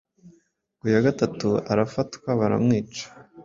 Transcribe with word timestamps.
ku 0.79 0.85
ya 0.93 0.99
gatatu 1.05 1.47
arafatwa 1.71 2.29
baramwica 2.39 3.05